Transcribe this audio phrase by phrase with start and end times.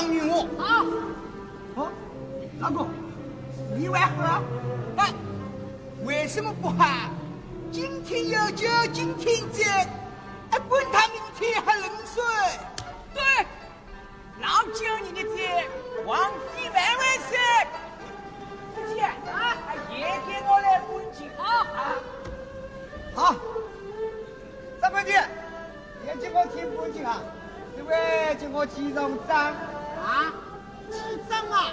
[0.00, 0.48] 当女巫。
[0.58, 0.82] 啊，
[2.58, 2.88] 老公，
[3.76, 4.42] 你为何
[4.96, 5.12] 但
[6.04, 7.10] 为什么不喊
[7.70, 9.62] “今天有酒今天醉”，
[10.52, 12.22] 哎滚他明天还冷水？
[13.12, 13.22] 对，
[14.40, 15.68] 老酒你的醉，
[16.06, 17.36] 皇帝万万岁！
[18.74, 19.14] 夫妻啊，
[19.90, 21.44] 也给我来滚酒啊！
[23.14, 23.36] 好。
[24.80, 25.22] 三伯爹，
[26.00, 27.20] 你个听风景啊，
[27.76, 29.54] 因为经过集中张
[30.02, 30.32] 啊，
[30.90, 31.72] 几张啊？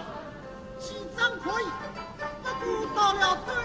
[0.79, 1.65] 几张可以？
[2.43, 3.55] 不过到了冬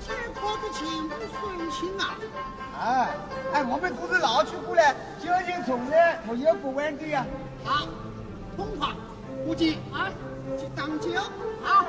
[0.00, 2.16] 天，可得全不顺心啊！
[2.80, 3.14] 哎，
[3.54, 7.26] 哎，我们只是老去过来，交警从来没有过问题啊。
[7.64, 7.86] 好，
[8.56, 8.94] 通话，
[9.44, 10.10] 估计啊，
[10.58, 11.22] 去当交。
[11.62, 11.84] 好。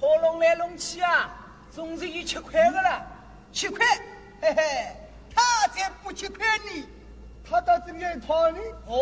[0.00, 1.30] 靠弄来弄去啊
[1.70, 3.02] 总是有七块的啦
[3.52, 3.84] 七块
[4.40, 4.62] 嘿嘿
[5.34, 6.88] 他才不七块呢。
[7.48, 8.98] 他到这边讨呢哦。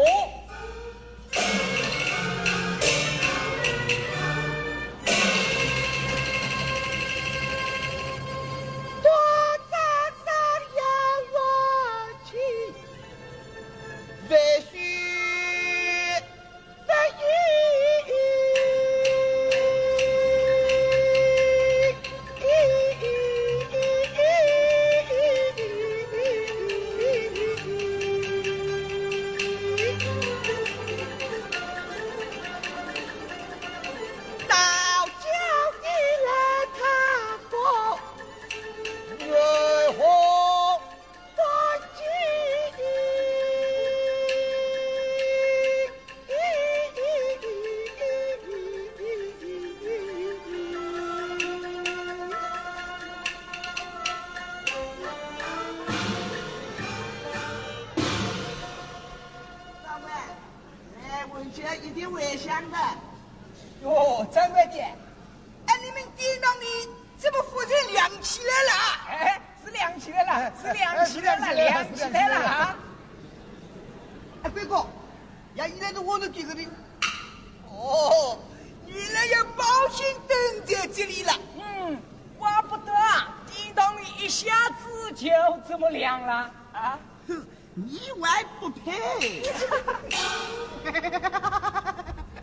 [79.31, 80.37] 要报险等
[80.67, 81.33] 在这里了。
[81.59, 81.99] 嗯，
[82.39, 85.29] 怪不得啊，叮里一下子就
[85.69, 86.99] 这么亮了啊！
[87.27, 89.43] 哼，你还不配！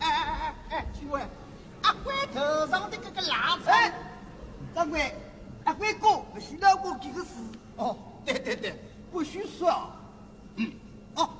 [0.00, 1.22] 哎哎，去问
[1.82, 3.92] 阿贵头上的这个蜡尘。
[4.74, 5.14] 掌柜，
[5.64, 7.30] 阿贵哥，许了我这个事。
[7.76, 8.74] 哦，对对对，
[9.12, 9.90] 不许说。
[10.56, 10.72] 嗯，
[11.14, 11.30] 哦，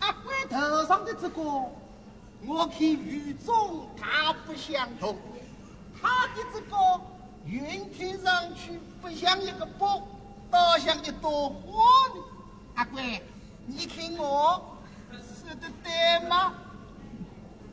[0.00, 1.42] 阿贵头上的这个。
[2.46, 5.18] 我看与众大不相同。
[6.00, 6.76] 他的这个
[7.44, 10.06] 云听上去不像一个包，
[10.50, 11.82] 倒像一朵花
[12.14, 12.22] 呢。
[12.74, 13.20] 阿贵，
[13.66, 14.78] 你看我
[15.10, 16.54] 说的对吗？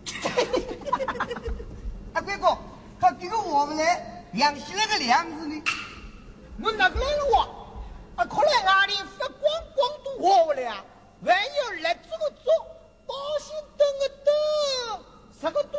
[2.13, 2.57] 阿贵哥，
[2.99, 5.63] 他这个我们来亮起来个亮子呢。
[6.63, 7.47] 我哪个来了我？
[8.15, 9.39] 啊，可能阿里发光
[9.75, 10.83] 光都活不了，
[11.23, 12.51] 还有来做的做，
[13.05, 14.09] 保险灯的。
[15.51, 15.77] 个毒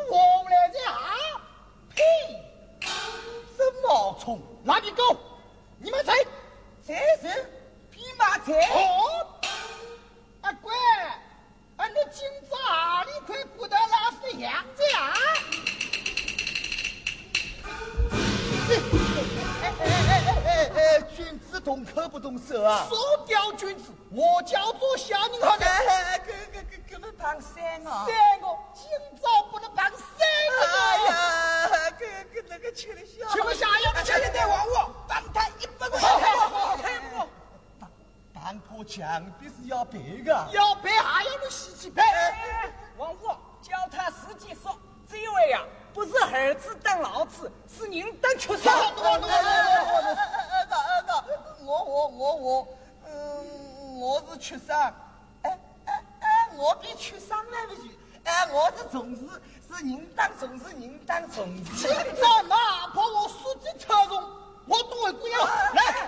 [0.49, 0.57] 来
[0.91, 0.95] 啊！
[1.95, 2.03] 呸！
[3.83, 5.17] 毛虫、哪里狗，
[5.79, 6.13] 你们谁？
[6.85, 7.45] 谁谁？
[7.91, 8.53] 匹马贼！
[8.73, 9.27] 哦！
[10.41, 10.75] 啊乖，
[11.77, 15.13] 俺那君子啊，你快过来拉是呀子啊！
[19.63, 20.13] 哎哎哎
[20.45, 21.01] 哎哎！
[21.17, 22.87] 君子动口不动手啊！
[22.89, 25.65] 说调君子，我叫做小人好哥。
[27.19, 27.91] 三个，
[28.73, 28.89] 今
[29.21, 29.99] 早不能办三
[30.53, 30.57] 个！
[30.67, 36.09] 哎呀，给给那个吃的下吃不下，要不欠的得忘我，放他一百块钱。
[36.09, 37.29] 好，好，好，
[38.35, 40.49] 好，破墙必是要赔的。
[40.53, 42.03] 要赔，还要你自己赔。
[42.97, 43.17] 王五，
[43.61, 44.79] 叫他实际说，
[45.11, 48.73] 这位呀，不是儿子当老子，是您当畜生。
[48.73, 49.03] 二哥，
[50.71, 51.25] 二哥，
[51.65, 52.69] 我我我我，
[53.07, 54.95] 嗯，我是畜生。
[56.57, 57.91] 我比区上来不及。
[58.25, 59.21] 哎，我是从事，
[59.69, 61.87] 是人当从事，人当从事。
[61.87, 64.23] 今朝哪怕我书记车中，
[64.67, 66.07] 我都会这样来。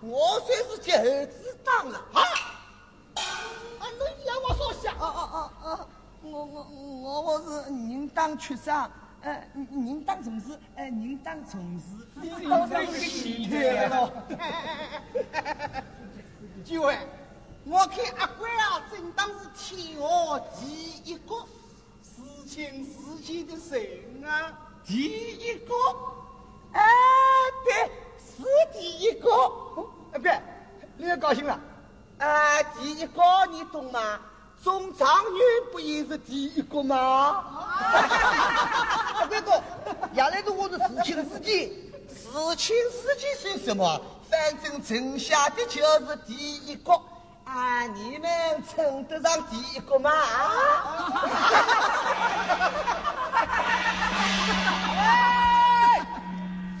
[0.00, 2.20] 我算是叫儿子当了啊！
[3.14, 3.84] 啊，
[4.46, 4.92] 我说下。
[4.92, 5.88] 啊啊啊啊！
[6.22, 8.90] 我我我我是您当畜生，
[9.22, 11.84] 呃，您当从事，呃，您当从事。
[12.20, 14.10] 你当个戏团喽？
[16.64, 16.96] 几位，
[17.64, 21.34] 我看阿贵啊，真当是天下第一个
[22.02, 24.52] 事情事情的神啊！
[24.84, 25.74] 第一个，
[26.72, 26.82] 哎，
[27.64, 27.90] 对。
[28.36, 29.82] 是第一个，哎，
[30.18, 30.42] 别，
[30.96, 31.58] 你要高兴了。
[32.18, 34.00] 啊，第一个你懂吗？
[34.64, 36.96] 中状元不也是第一个吗？
[36.96, 39.62] 啊， 别个，
[40.14, 44.00] 原来是我的事情司机，事情司机算什么？
[44.30, 46.92] 反正剩下的就是第一个。
[47.44, 48.30] 啊，你们
[48.74, 50.10] 称得上第一个吗？
[50.10, 51.12] 啊，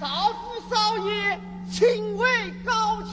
[0.00, 1.38] 少府少爷。
[1.70, 2.26] 请位
[2.64, 3.12] 高见。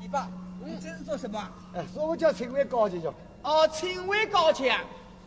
[0.00, 0.28] 弟爸，
[0.64, 1.38] 你这是做什么？
[1.74, 3.14] 哎，说我叫请位高见就。
[3.42, 4.78] 哦，请位高见，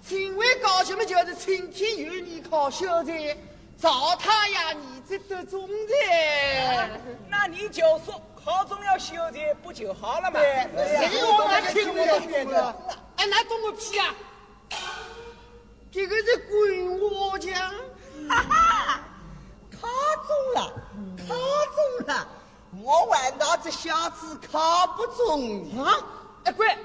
[0.05, 3.37] 请位高见嘛，就是请天有你靠秀才，
[3.77, 6.89] 赵太阳你这得中才。
[7.29, 10.39] 那你就说考中了秀才不就好了嘛？
[10.39, 12.75] 谁我来请位的？
[13.17, 14.15] 哎，那懂个屁啊！
[15.91, 17.53] 这个是滚我讲，
[18.29, 18.99] 哈哈。
[19.82, 19.88] 考
[20.27, 20.74] 中了，
[21.27, 22.27] 考中了！
[22.84, 25.98] 我玩到这小子考不中啊！
[26.44, 26.77] 哎，乖，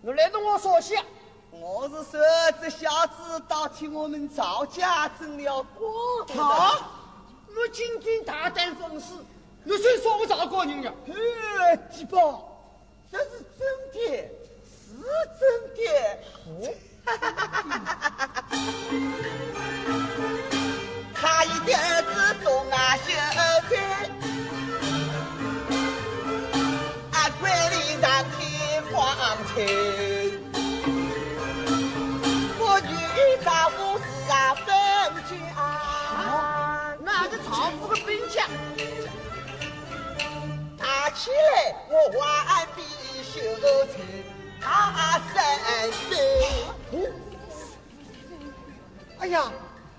[0.00, 1.02] 你来同我说下，
[1.50, 2.20] 我是说
[2.60, 6.26] 这小子倒替我们赵家争了光。
[6.36, 6.78] 好，
[7.48, 9.14] 我今天大胆放肆，
[9.62, 10.92] 你谁说我赵国人呀？
[11.06, 12.60] 呃，地宝，
[13.10, 13.98] 这是真的，
[14.74, 14.96] 是
[15.38, 15.40] 真
[15.76, 15.80] 的。
[16.46, 16.50] 哦，
[17.04, 18.42] 哈哈哈哈哈哈！
[21.26, 23.10] 他一的儿子东啊秀
[23.68, 23.74] 才，
[27.10, 28.38] 啊官里上天
[28.92, 28.94] 光
[29.48, 29.50] 彩。
[32.60, 32.94] 我女
[33.44, 34.70] 丈夫是啊本
[35.26, 35.28] 家，
[37.00, 38.46] 那是丈夫的本家。
[40.78, 42.22] 打起来我万
[42.76, 42.78] 比
[43.24, 43.34] 秀
[43.88, 43.94] 才
[44.60, 44.64] 他
[45.34, 45.34] 三
[46.08, 46.08] 岁。
[49.18, 49.50] 哎呀！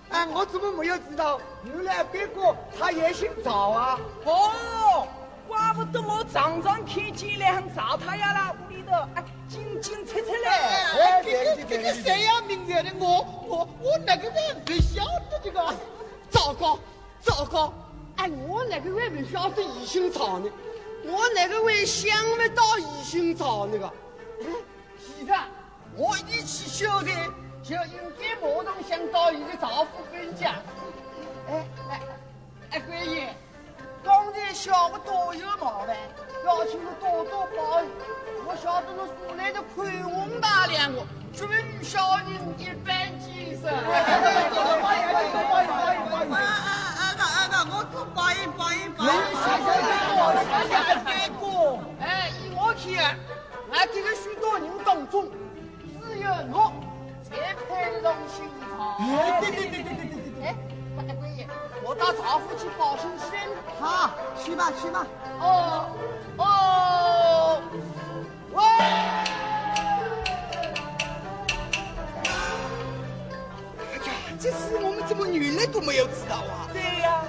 [0.10, 1.40] 哎，我怎么没有知道？
[1.66, 4.00] 原来别个他也姓赵啊！
[4.24, 5.08] 哦，
[5.48, 10.48] 怪不得我常常看见两赵太阳啦，屋里头哎，进进出出嘞！
[10.48, 12.42] 哎，这个这个谁呀？
[12.48, 15.74] 名字的我我我那个人不晓得这个，
[16.30, 16.80] 糟糕
[17.22, 17.74] 糟糕！
[18.16, 20.50] 哎，我那个人不晓得宜姓赵呢，
[21.04, 23.92] 我那个人想不到宜姓赵那个。
[24.98, 25.34] 其实
[25.98, 27.12] 我一起晓得。
[27.68, 30.54] 就应该马上想到你的丈夫本家。
[31.50, 32.02] 哎哎
[32.72, 33.36] 哎，官爷，
[34.02, 35.98] 刚才小的多有麻烦，
[36.46, 37.86] 要请你多多包涵。
[38.46, 43.62] 我晓得你素来的宽宏大量的，绝非女小人一般见识。
[43.62, 43.68] 包
[44.96, 46.32] 养包养包养包养包养！
[46.32, 46.72] 啊啊
[47.04, 47.68] 啊啊啊！
[47.70, 49.12] 我做包养包养包养。
[49.44, 50.72] 谢谢谢谢
[51.04, 51.44] 谢哥。
[52.00, 53.20] 哎，依我看，
[53.74, 55.28] 俺这个许多人当中，
[56.02, 56.87] 只有我。
[57.30, 58.96] 才配得上新朝。
[59.00, 60.48] 哎，对对对对对对对！
[60.48, 60.56] 哎，
[61.08, 61.48] 大官爷，
[61.84, 63.48] 我到赵府去报信先。
[63.80, 65.06] 好，去吧去吧。
[65.40, 65.90] 哦
[66.38, 67.62] 哦，
[68.54, 68.64] 喂！
[73.78, 76.68] 哎呀，这事我们怎么原来都没有知道啊？
[76.72, 77.24] 对呀。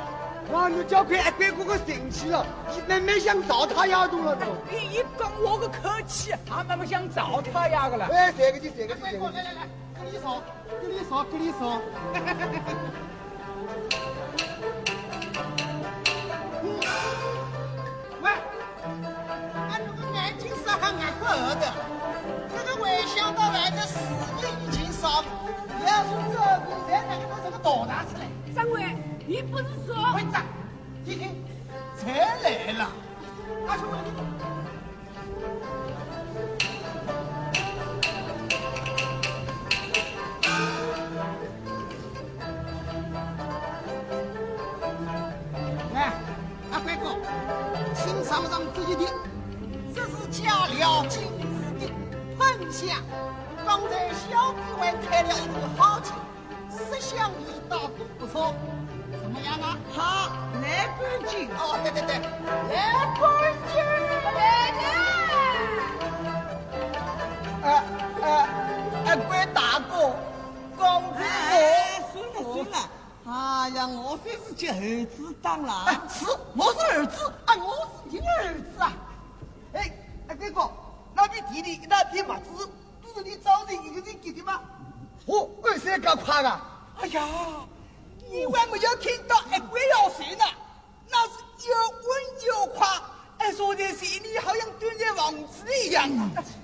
[0.51, 2.47] 哇，你叫快阿官哥哥生气了，
[2.89, 4.47] 慢慢想找他丫头了都。
[4.71, 8.07] 你一讲我个客气，他慢慢想找他丫个了。
[8.07, 9.31] 哎，这个就这个就这个。
[9.31, 9.69] 来来来。
[10.19, 10.43] 跟你说，
[10.83, 11.79] 跟你说，跟你说。
[18.21, 18.31] 喂，
[19.69, 21.73] 俺那个眼睛是还眼过耳的，
[22.51, 23.95] 这个没想到外头事
[24.65, 25.23] 已经少，
[25.87, 28.23] 要是这边在那个都是个大大事嘞。
[28.55, 28.83] 掌柜，
[29.27, 29.95] 你不是说？
[30.13, 30.43] 会长，
[31.05, 31.25] 弟弟，
[75.49, 75.65] 当
[76.11, 77.75] 是，我是儿子，啊，我
[78.11, 78.93] 是你儿子啊。
[79.73, 79.91] 哎，
[80.29, 80.71] 哎，贵哥，
[81.15, 82.51] 那边地里那片麦子，
[83.03, 84.61] 都是你找人一个人给的吗？
[85.25, 86.61] 哦，二三个快啊！
[87.01, 87.27] 哎呀，
[88.31, 90.45] 你还没有听到一鬼要谁呢？
[91.09, 91.33] 那是
[91.67, 92.87] 又温又快，
[93.39, 96.07] 哎，说的心里好像蹲在房子里一样。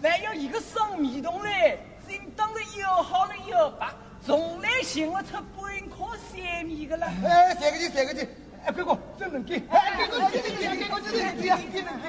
[0.02, 3.88] 还有一个生米桶嘞，真当然又好了又白，
[4.26, 7.06] 从来寻不出半颗三米的了。
[7.26, 8.28] 哎，三个劲，三个劲！
[8.64, 9.62] 哎，贵哥，真能给！
[9.68, 12.09] 哎，贵哥，真能给呀，真能给！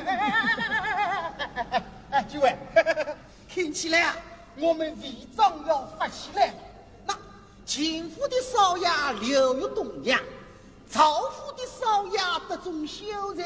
[2.12, 2.56] 哎几位，
[3.50, 4.16] 听起来啊，
[4.58, 6.54] 我们违章要发起来了。
[7.06, 7.18] 那
[7.66, 8.88] 秦府的少爷
[9.20, 10.20] 刘玉东呀，
[10.90, 13.44] 曹府的少爷德中秀才，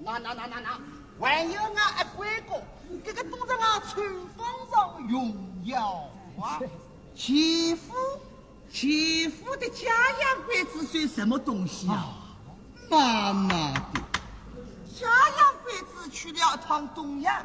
[0.00, 0.78] 那那那那那，
[1.18, 2.60] 还有俺阿贵哥，
[3.02, 5.34] 这个都在俺春风上荣
[5.64, 6.10] 耀
[6.42, 6.60] 啊！
[7.16, 7.94] 齐府，
[8.70, 9.88] 齐府的家
[10.20, 12.20] 养鬼子算什么东西啊？
[12.88, 14.00] 妈妈的，
[14.94, 15.06] 家
[15.38, 17.44] 养鬼子去了一趟东阳，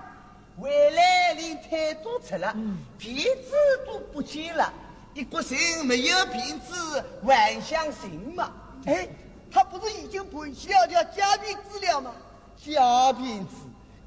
[0.59, 2.55] 回来连腿都吃了，
[2.97, 3.51] 鼻子
[3.85, 4.71] 都不见了。
[5.13, 8.51] 一个人没有瓶子，还想行吗？
[8.85, 9.07] 哎，
[9.51, 12.11] 他不是已经盘起了条假鼻子了吗？
[12.57, 13.55] 假鼻子，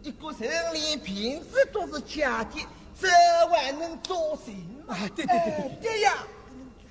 [0.02, 2.66] 一个人连鼻子都是假的，
[3.00, 3.08] 这
[3.48, 4.54] 还能做行
[4.86, 4.94] 吗？
[4.94, 6.14] 啊，对对对对，对呀，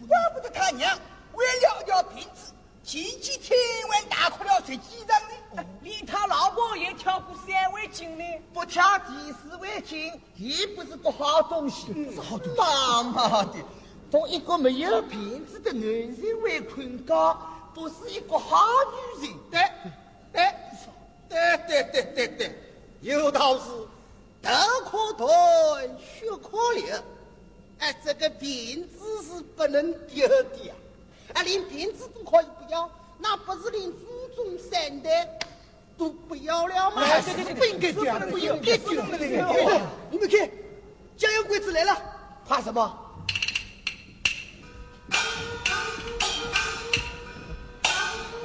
[0.08, 0.98] 怪不得他娘
[1.34, 2.52] 为了要鼻子，
[2.84, 3.58] 前几天
[3.90, 5.22] 还大哭了十几场
[5.56, 8.24] 呢，连他老婆也跳过三围巾呢。
[8.54, 12.58] 不跳第四围巾，也不是个好东西，不是好东西。
[12.58, 13.56] 妈妈的，
[14.10, 17.38] 同一个没有鼻子的男人会困觉，
[17.74, 18.66] 不是一个好
[19.20, 19.72] 女人。
[20.34, 20.44] 对
[21.30, 22.56] 对对对对对对，
[23.02, 23.66] 有道是
[24.42, 24.52] 头
[24.90, 26.96] 可断，血可流。
[27.78, 30.74] 哎，这个辫子是不能丢的呀！
[31.34, 33.98] 啊，连辫子都可以不要，那不是连祖
[34.36, 35.28] 宗三代
[35.98, 37.02] 都不要了吗？
[37.04, 39.02] 哎对对对，不应该丢，不应该丢！
[40.10, 40.50] 你们看，
[41.18, 41.96] 江洋鬼子来了，
[42.48, 42.98] 怕什么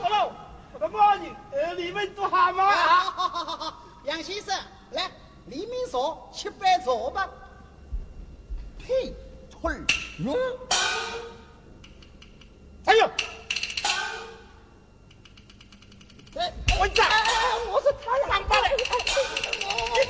[0.03, 2.71] ？Hello，good morning，呃，你们做好吗？
[2.71, 4.55] 好好好好好，杨先生，
[4.93, 5.11] 来，
[5.47, 7.29] 黎明说七杯茶吧。
[8.79, 9.13] 呸！
[9.51, 9.85] 腿儿
[16.79, 17.33] 我讲，哎哎，
[17.73, 18.69] 我是他呀，上班了。
[18.77, 18.85] 你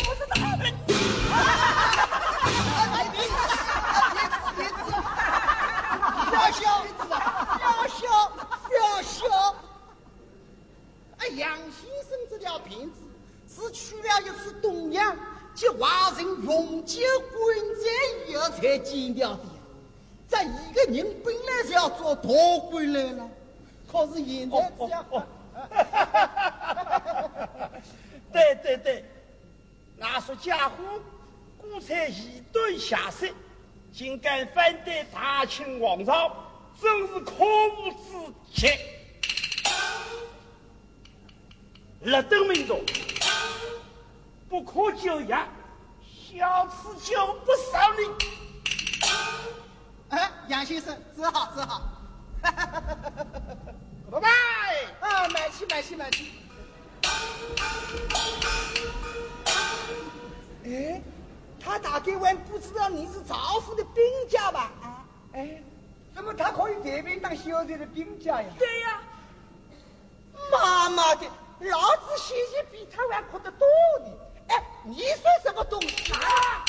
[0.02, 0.34] 不是他。
[6.32, 6.60] 小小，
[7.60, 8.04] 小小，
[8.72, 9.14] 小小。
[11.18, 12.96] 哎，杨先生这条辫子
[13.48, 15.16] 是去了一次东阳，
[15.54, 17.38] 及华人永久关
[17.80, 17.86] 在
[18.28, 19.42] 以后才剪掉的。
[20.28, 22.28] 这一个人本来是要做大
[22.68, 23.28] 官来了，
[23.90, 25.04] 可是现在只要……
[25.70, 27.30] 哦
[28.32, 29.04] 对对对，
[29.96, 30.74] 那说家伙
[31.58, 33.32] 故才以顿下世，
[33.92, 36.30] 竟敢反对大清王朝，
[36.80, 38.68] 真是可恶之极！
[42.00, 42.84] 立等民众，
[44.48, 45.48] 不可久仰，
[46.30, 48.00] 小此就不少你。
[50.10, 51.82] 哎，杨先生，只好只好。
[54.12, 54.28] 拜拜。
[55.06, 56.32] 啊，买去买去买去。
[60.64, 61.00] 哎，
[61.60, 64.72] 他大概还不知道你是赵府的兵家吧？
[64.82, 65.62] 啊，哎，
[66.14, 68.48] 怎么他可以随便当小姐的兵家呀？
[68.58, 69.00] 对呀、
[70.50, 71.26] 妈妈的，
[71.60, 73.66] 老子心情比他还哭得多
[74.04, 74.10] 呢。
[74.48, 76.64] 哎，你算什么东西啊？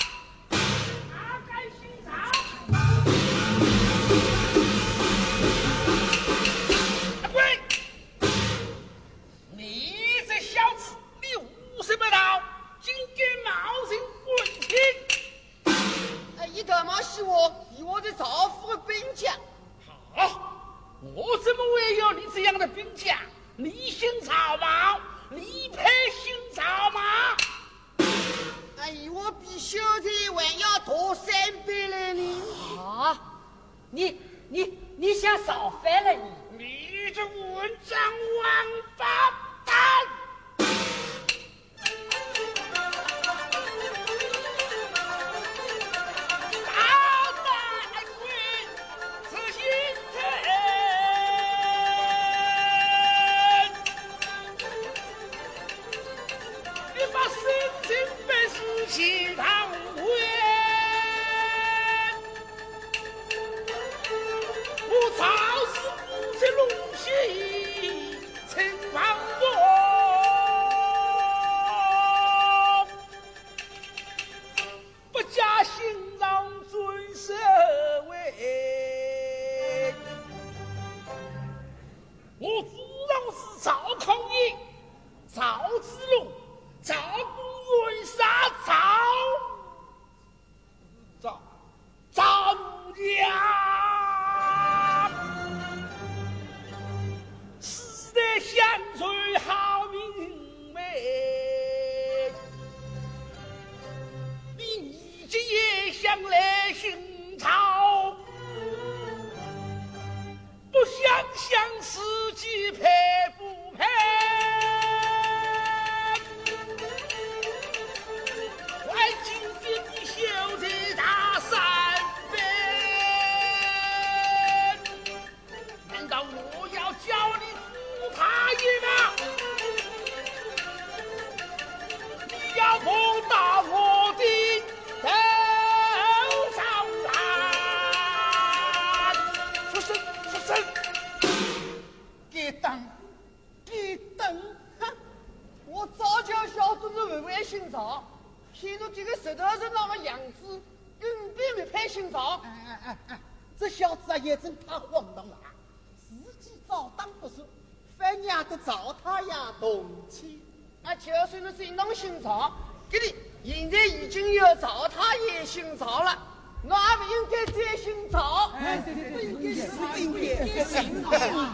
[162.22, 162.52] 草
[162.90, 166.18] 这里现在已经有找他也姓曹了。
[166.64, 168.52] 那不应该再姓曹。
[168.56, 171.04] 哎不应该是他也不应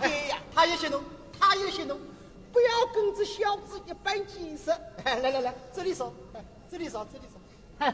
[0.02, 1.04] 该呀他也姓龙
[1.40, 2.00] 他也姓龙
[2.52, 4.72] 不要跟这小子一般见识
[5.06, 6.14] 来来来这里扫
[6.72, 7.94] 这里扫这里扫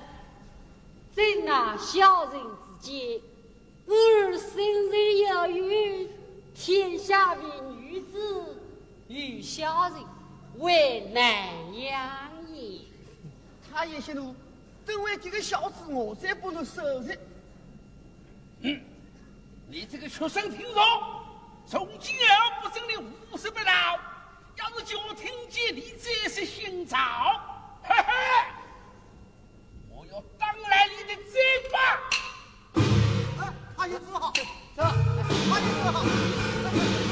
[1.16, 2.42] 在那小人
[2.82, 3.20] 之间
[3.86, 6.08] 我儿生日要与
[6.54, 7.42] 天下的
[7.80, 8.60] 女子
[9.08, 9.98] 与小人
[10.60, 12.30] 为难养
[18.62, 18.82] 嗯，
[19.68, 20.84] 你这个畜生，听说
[21.66, 22.24] 从今后
[22.62, 22.96] 不准你
[23.32, 24.00] 胡说八道。
[24.58, 26.98] 要是叫我听见你这是姓赵，
[27.82, 28.12] 嘿嘿，
[29.90, 31.40] 我要当来你的嘴
[31.72, 31.80] 巴。
[33.42, 34.34] 啊，阿姨子好，
[34.76, 37.09] 走，阿姨子好。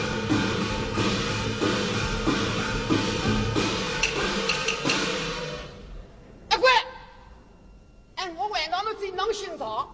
[9.15, 9.89] 当姓赵，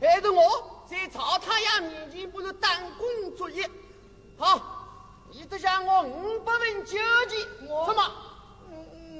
[0.00, 3.68] 害得我在赵太爷面前不是当工作业。
[4.36, 4.86] 好，
[5.30, 6.96] 你得向我五百文酒
[7.28, 7.38] 钱。
[7.60, 8.12] 什么？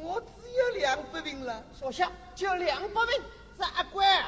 [0.02, 0.26] 我只
[0.58, 1.64] 有两百文了。
[1.78, 3.22] 说下就两百文，
[3.58, 4.24] 阿官。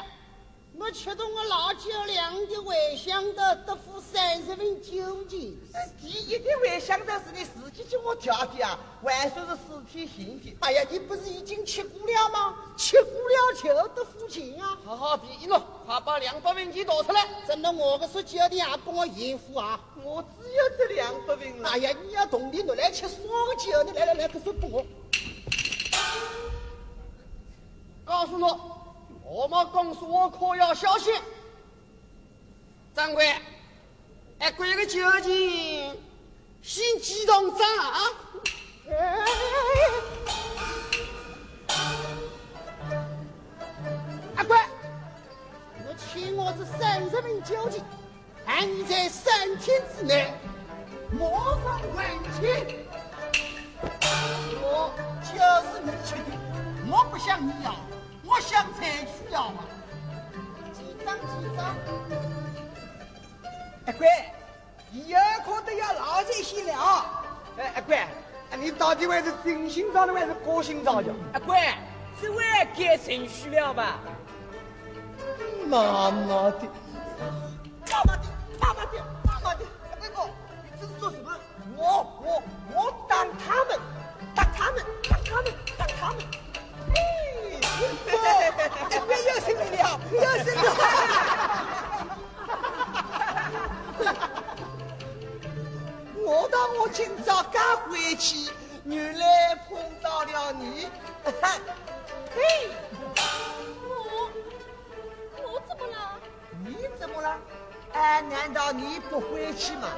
[0.79, 5.53] 我吃到我老酒量的外乡的得付三十文酒钱。
[6.01, 10.57] 第一的外乡的是你自己叫我调的啊，还说是四天行的。
[10.61, 12.57] 哎呀，你不是已经吃过了吗？
[12.79, 14.79] 吃过了就得付钱啊！
[14.85, 17.29] 好好比了，快把两百文钱拿出来。
[17.47, 19.79] 真的，我个说酒的也帮我应付啊！
[20.03, 21.69] 我只有这两百文了。
[21.69, 23.93] 哎呀，你要同的拿来吃双个酒呢？
[23.95, 24.87] 来来来，不说我。
[28.05, 28.80] 告诉我。
[29.33, 31.15] 我们公司我可要小心。
[32.93, 33.33] 掌柜，
[34.41, 35.97] 哎，贵个酒钱，
[36.61, 38.11] 先记账账啊！
[44.35, 44.59] 阿贵，
[45.87, 47.85] 我欠我这三十瓶酒钱，
[48.45, 50.35] 喊你在三天之内
[51.13, 51.21] 马
[51.63, 52.51] 上还清。
[54.61, 55.31] 我就
[55.71, 56.37] 是你缺的，
[56.91, 57.77] 我不想你要。
[58.31, 59.65] 我想才需要嘛，
[60.73, 61.75] 几张几张？
[63.87, 64.07] 阿贵，
[64.93, 67.07] 以后可都要老在心了。
[67.59, 68.07] 哎，阿贵，
[68.57, 71.13] 你到底还是真心找的还是假心找的？
[71.33, 71.75] 阿贵，
[72.23, 72.45] 这回
[72.79, 73.99] 该程序了吧？
[75.67, 76.63] 妈妈的，
[77.91, 78.23] 妈妈的，
[78.61, 80.31] 妈妈的，妈妈的，阿贵哥。
[81.77, 81.83] 我
[82.23, 82.43] 我
[88.61, 90.71] 哎，这边有声音了，有声音了。
[96.23, 98.51] 我当我今早刚回去，
[98.85, 100.89] 原来碰到了你。
[102.35, 102.71] 嘿，
[103.89, 104.31] 我
[105.37, 105.97] 我怎么了？
[106.65, 106.69] 你
[106.99, 107.39] 怎么了？
[107.93, 109.89] 哎，难道你不回去吗？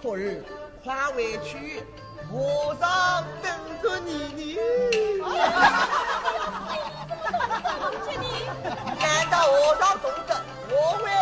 [0.00, 0.42] 徒儿，
[0.82, 1.84] 快回去，
[2.30, 4.58] 和尚等着你呢。
[8.64, 10.36] 难道我上总政？
[10.70, 11.17] 我会。